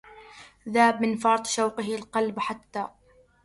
[0.69, 2.87] ذاب من فرط شوقه القلب حتى